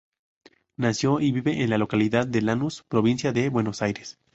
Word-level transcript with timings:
Nació 0.77 1.19
y 1.19 1.31
vive 1.31 1.61
en 1.61 1.69
la 1.69 1.77
localidad 1.77 2.25
de 2.25 2.41
Lanús, 2.41 2.83
provincia 2.89 3.31
de 3.33 3.49
Buenos 3.49 3.83
Aires. 3.83 4.17